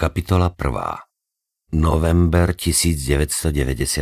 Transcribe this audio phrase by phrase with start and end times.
[0.00, 1.76] Kapitola 1.
[1.76, 4.00] November 1998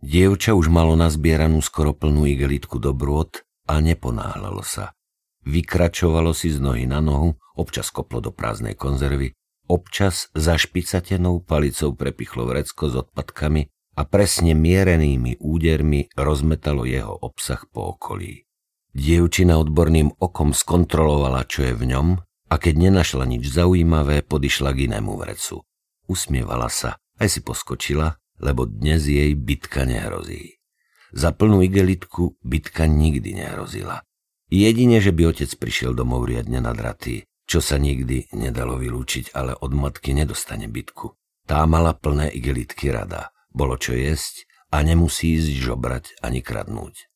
[0.00, 4.96] Dievča už malo nazbieranú skoro plnú igelitku dobrôd a neponáhľalo sa.
[5.44, 9.36] Vykračovalo si z nohy na nohu, občas koplo do prázdnej konzervy,
[9.68, 13.68] občas za špicatenou palicou prepichlo vrecko s odpadkami
[14.00, 18.48] a presne mierenými údermi rozmetalo jeho obsah po okolí.
[18.96, 24.86] Dievčina odborným okom skontrolovala, čo je v ňom a keď nenašla nič zaujímavé, podišla k
[24.86, 25.66] inému vrecu.
[26.06, 30.62] Usmievala sa, aj si poskočila, lebo dnes jej bitka nehrozí.
[31.10, 34.06] Za plnú igelitku bitka nikdy nehrozila.
[34.54, 39.74] Jedine, že by otec prišiel domov riadne nadratý, čo sa nikdy nedalo vylúčiť, ale od
[39.74, 41.10] matky nedostane bitku.
[41.50, 47.10] Tá mala plné igelitky rada, bolo čo jesť a nemusí ísť žobrať ani kradnúť.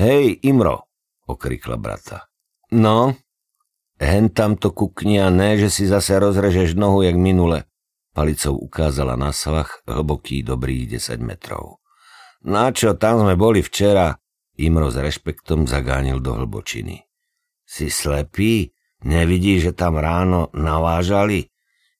[0.00, 0.88] Hej, Imro,
[1.28, 2.32] okrikla brata.
[2.72, 3.12] No,
[3.98, 7.70] Hen tam to kukni a ne, že si zase rozrežeš nohu jak minule.
[8.14, 11.82] Palicou ukázala na svach hlboký dobrých 10 metrov.
[12.46, 14.18] Na čo, tam sme boli včera.
[14.54, 17.02] Imro s rešpektom zagánil do hlbočiny.
[17.66, 18.70] Si slepý?
[19.02, 21.50] Nevidíš, že tam ráno navážali?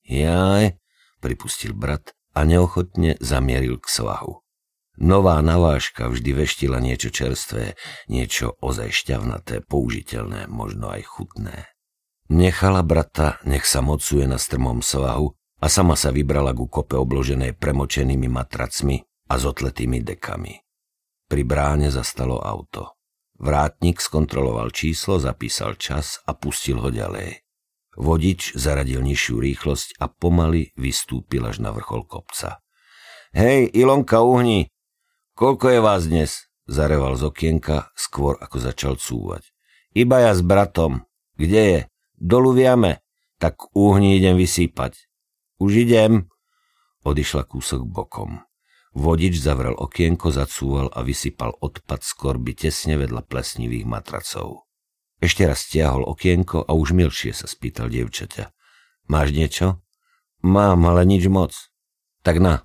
[0.07, 0.79] Jaj,
[1.19, 4.45] pripustil brat a neochotne zamieril k svahu.
[4.95, 7.75] Nová navážka vždy veštila niečo čerstvé,
[8.07, 11.74] niečo ozaj šťavnaté, použiteľné, možno aj chutné.
[12.33, 15.29] Nechala brata, nech sa mocuje na strmom svahu
[15.61, 20.57] a sama sa vybrala ku kope obloženej premočenými matracmi a zotletými dekami.
[21.29, 22.97] Pri bráne zastalo auto.
[23.37, 27.45] Vrátnik skontroloval číslo, zapísal čas a pustil ho ďalej.
[27.95, 32.65] Vodič zaradil nižšiu rýchlosť a pomaly vystúpil až na vrchol kopca.
[33.35, 34.71] Hej, Ilonka, uhni!
[35.35, 36.47] Koľko je vás dnes?
[36.71, 39.51] Zareval z okienka, skôr ako začal cúvať.
[39.93, 41.05] Iba ja s bratom.
[41.35, 41.81] Kde je?
[42.25, 43.05] Dolu vieme,
[43.37, 44.97] tak úhni idem vysýpať.
[45.61, 46.33] Už idem.
[47.05, 48.41] Odišla kúsok bokom.
[48.97, 54.65] Vodič zavrel okienko, zacúval a vysypal odpad z korby tesne vedľa plesnivých matracov.
[55.21, 58.49] Ešte raz stiahol okienko a už milšie sa spýtal dievčaťa.
[59.13, 59.85] Máš niečo?
[60.41, 61.53] Mám, ale nič moc.
[62.25, 62.65] Tak na,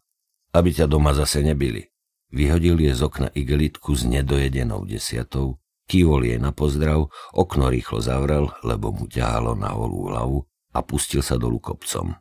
[0.55, 1.91] aby ťa doma zase nebili.
[2.31, 8.53] Vyhodil je z okna igelitku s nedojedenou desiatou Kývol jej na pozdrav, okno rýchlo zavrel,
[8.61, 12.13] lebo mu ťahalo na holú hlavu a pustil sa dolu kopcom.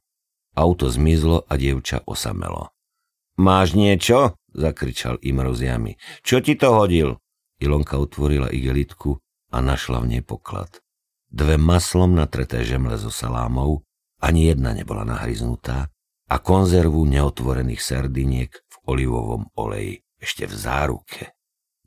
[0.57, 2.73] Auto zmizlo a dievča osamelo.
[3.37, 4.41] Máš niečo?
[4.57, 6.01] zakričal im rozjami.
[6.25, 7.21] Čo ti to hodil?
[7.61, 9.21] Ilonka otvorila igelitku
[9.53, 10.81] a našla v nej poklad.
[11.29, 13.85] Dve maslom natreté žemle so salámou,
[14.19, 15.93] ani jedna nebola nahryznutá,
[16.29, 21.38] a konzervu neotvorených sardiniek v olivovom oleji, ešte v záruke.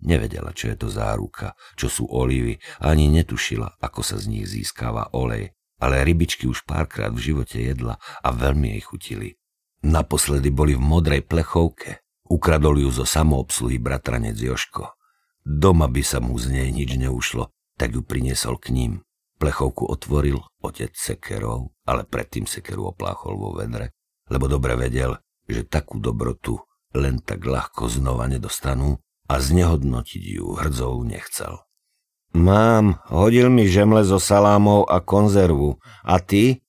[0.02, 5.14] Nevedela, čo je to záruka, čo sú olivy, ani netušila, ako sa z nich získava
[5.14, 9.30] olej, ale rybičky už párkrát v živote jedla a veľmi jej chutili.
[9.82, 12.06] Naposledy boli v modrej plechovke.
[12.30, 14.94] Ukradol ju zo samoobsluhy bratranec Joško.
[15.42, 19.02] Doma by sa mu z nej nič neušlo, tak ju priniesol k ním.
[19.42, 23.98] Plechovku otvoril otec sekerov, ale predtým sekeru opláchol vo vedre,
[24.30, 25.18] lebo dobre vedel,
[25.50, 26.62] že takú dobrotu
[26.94, 31.64] len tak ľahko znova nedostanú a znehodnotiť ju hrdzou nechcel.
[32.36, 35.80] Mám, hodil mi žemle so salámou a konzervu.
[36.04, 36.60] A ty?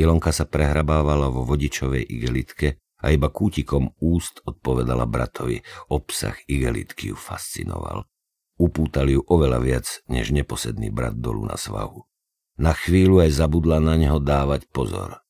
[0.00, 5.60] Ilonka sa prehrabávala vo vodičovej igelitke a iba kútikom úst odpovedala bratovi.
[5.92, 8.08] Obsah igelitky ju fascinoval.
[8.56, 12.08] Upútal ju oveľa viac, než neposedný brat dolu na svahu.
[12.56, 15.20] Na chvíľu aj zabudla na neho dávať pozor.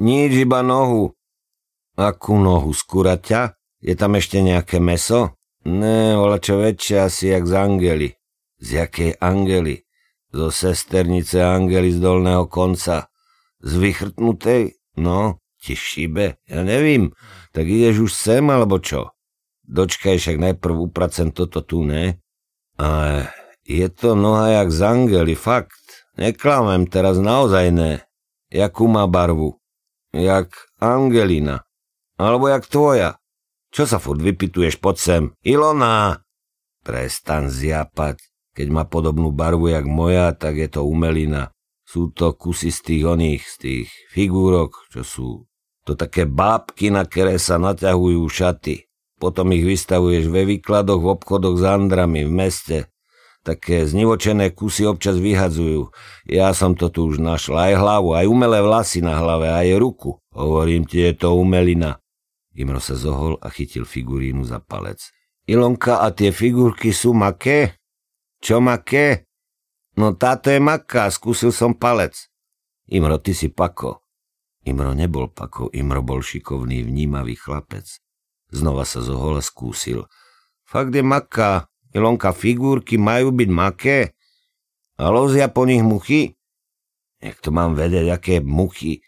[0.00, 1.12] Nič, iba nohu.
[1.96, 3.56] Akú nohu, skuraťa?
[3.84, 5.36] Je tam ešte nejaké meso?
[5.64, 8.10] Ne, vola čo väčšie asi jak z Angely.
[8.60, 9.80] Z jakej Angely?
[10.28, 13.08] Zo sesternice Angely z dolného konca.
[13.64, 14.76] Z vychrtnutej?
[15.00, 17.16] No, ti šibe, ja nevím.
[17.56, 19.16] Tak ideš už sem, alebo čo?
[19.64, 22.20] Dočkaj, však najprv upracem toto tu, ne?
[22.76, 23.32] Ale
[23.64, 26.04] je to noha jak z Angely, fakt.
[26.20, 27.92] Neklamem, teraz naozaj ne.
[28.52, 29.56] Jakú má barvu?
[30.12, 31.64] Jak Angelina.
[32.20, 33.16] Alebo jak tvoja.
[33.74, 35.34] Čo sa furt vypituješ pod sem?
[35.42, 36.22] Ilona!
[36.86, 38.22] Prestan zjapať.
[38.54, 41.50] Keď má podobnú barvu jak moja, tak je to umelina.
[41.82, 45.28] Sú to kusy z tých oných, z tých figúrok, čo sú
[45.82, 48.86] to také bábky, na ktoré sa naťahujú šaty.
[49.18, 52.78] Potom ich vystavuješ ve výkladoch, v obchodoch s andrami, v meste.
[53.42, 55.90] Také znivočené kusy občas vyhadzujú.
[56.30, 60.22] Ja som to tu už našla, aj hlavu, aj umelé vlasy na hlave, aj ruku.
[60.30, 61.98] Hovorím ti, je to umelina.
[62.54, 65.02] Imro sa zohol a chytil figurínu za palec.
[65.44, 67.76] Ilonka, a tie figurky sú maké?
[68.38, 69.26] Čo maké?
[69.98, 72.30] No táto je maká, skúsil som palec.
[72.86, 74.02] Imro, ty si pako.
[74.64, 77.84] Imro nebol pakov, Imro bol šikovný, vnímavý chlapec.
[78.48, 80.08] Znova sa zohola skúsil.
[80.64, 83.98] Fakt je maká, Ilonka, figurky majú byť maké?
[84.98, 86.38] A lozia po nich muchy?
[87.18, 89.02] Jak to mám vedieť, aké muchy?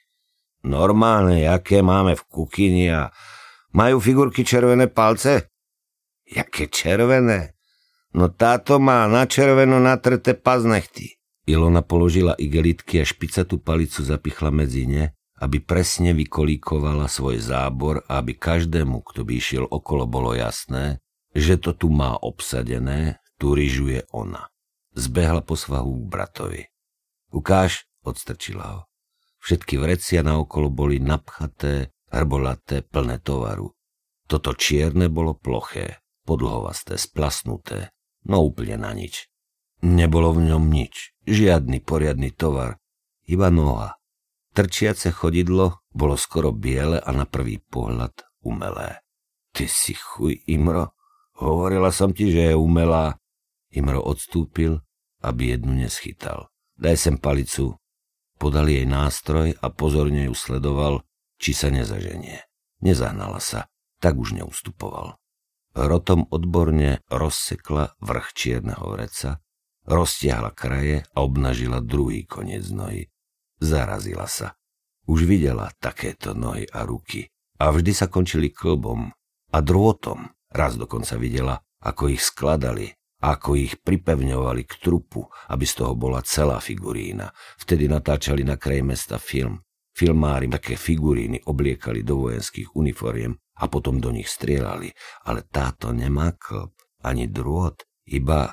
[0.66, 3.14] Normálne, aké máme v kuchyni a
[3.76, 5.52] majú figurky červené palce?
[6.24, 7.52] Jaké červené?
[8.16, 11.20] No táto má na červeno natrté paznechty.
[11.46, 18.18] Ilona položila igelitky a špicatú palicu zapichla medzi ne, aby presne vykolíkovala svoj zábor a
[18.24, 20.98] aby každému, kto by išiel okolo, bolo jasné,
[21.36, 24.48] že to tu má obsadené, tu ryžuje ona.
[24.96, 26.62] Zbehla po svahu k bratovi.
[27.30, 28.80] Ukáž, odstrčila ho.
[29.44, 33.68] Všetky vrecia naokolo boli napchaté, hrbolaté, plné tovaru.
[34.26, 37.94] Toto čierne bolo ploché, podlhovasté, splasnuté,
[38.26, 39.30] no úplne na nič.
[39.86, 42.80] Nebolo v ňom nič, žiadny poriadny tovar,
[43.28, 44.00] iba noha.
[44.56, 49.04] Trčiace chodidlo bolo skoro biele a na prvý pohľad umelé.
[49.52, 50.96] Ty si chuj, Imro,
[51.38, 53.20] hovorila som ti, že je umelá.
[53.76, 54.80] Imro odstúpil,
[55.20, 56.48] aby jednu neschytal.
[56.80, 57.76] Daj sem palicu,
[58.36, 61.00] Podal jej nástroj a pozorne ju sledoval,
[61.36, 62.44] či sa nezaženie.
[62.84, 63.68] Nezahnala sa,
[64.00, 65.16] tak už neustupoval.
[65.76, 69.44] Rotom odborne rozsekla vrch čierneho vreca,
[69.84, 73.12] roztiahla kraje a obnažila druhý koniec nohy.
[73.60, 74.56] Zarazila sa.
[75.06, 77.28] Už videla takéto nohy a ruky
[77.60, 79.12] a vždy sa končili klbom
[79.52, 80.28] a drôtom.
[80.50, 82.96] Raz dokonca videla, ako ich skladali
[83.26, 87.32] ako ich pripevňovali k trupu, aby z toho bola celá figurína.
[87.58, 89.65] Vtedy natáčali na kraji mesta film.
[89.96, 94.92] Filmári také figuríny obliekali do vojenských uniforiem a potom do nich strieľali,
[95.24, 98.52] ale táto nemá klb, ani drôt, iba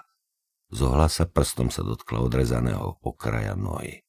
[0.71, 4.01] zohla sa prstom sa dotkla odrezaného okraja nohy.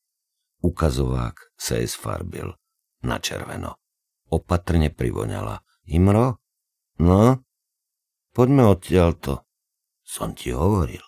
[0.65, 2.57] Ukazovák sa jej sfarbil
[3.05, 3.77] na červeno.
[4.33, 5.61] Opatrne privoňala.
[5.93, 6.41] Imro?
[7.03, 7.45] No?
[8.33, 9.45] Poďme odtiaľto.
[10.01, 11.04] Som ti hovoril.